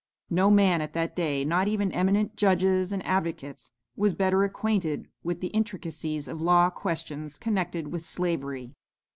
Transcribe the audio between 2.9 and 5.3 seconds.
and advocates, was better acquainted